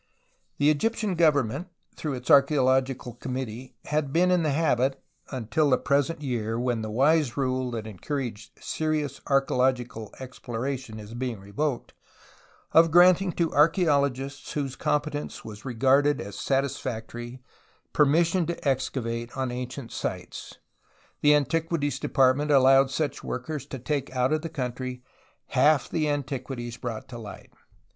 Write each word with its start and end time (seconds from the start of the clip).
The 0.57 0.71
Egyptian 0.71 1.13
Government 1.13 1.67
through 1.95 2.13
its 2.13 2.31
Archaeological 2.31 3.13
Com 3.13 3.35
mittee 3.35 3.75
has 3.85 4.05
been 4.05 4.31
in 4.31 4.41
the 4.41 4.49
habit 4.49 4.99
(until 5.29 5.69
the 5.69 5.77
present 5.77 6.23
year, 6.23 6.59
when 6.59 6.81
the 6.81 6.89
wise 6.89 7.37
rule 7.37 7.69
that 7.69 7.85
encouraged 7.85 8.57
serious 8.59 9.21
archaeological 9.27 10.11
exploration 10.19 10.99
is 10.99 11.13
being 11.13 11.39
revoked) 11.39 11.93
of 12.71 12.89
granting 12.89 13.31
to 13.33 13.53
archaeologists 13.53 14.53
whose 14.53 14.75
competence 14.75 15.45
was 15.45 15.65
regarded 15.65 16.19
as 16.19 16.35
satisfactory 16.35 17.43
per 17.93 18.03
mission 18.03 18.47
to 18.47 18.67
excavate 18.67 19.31
on 19.37 19.51
ancient 19.51 19.91
sites, 19.91 20.53
and 20.53 20.59
the 21.21 21.35
Antiquities 21.35 21.99
Department 21.99 22.49
allowed 22.49 22.89
such 22.89 23.23
workers 23.23 23.67
to 23.67 23.77
take 23.77 24.09
out 24.15 24.33
of 24.33 24.41
the 24.41 24.49
country 24.49 25.03
half 25.49 25.87
the 25.87 26.09
antiquities 26.09 26.75
brought 26.75 27.07
to 27.07 27.19
light. 27.19 27.51